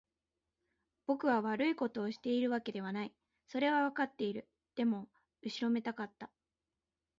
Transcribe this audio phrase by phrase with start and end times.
[1.05, 3.13] 僕は悪いことをしているわけではない。
[3.45, 4.49] それはわかっている。
[4.75, 5.07] でも、
[5.43, 6.31] 後ろめたかった。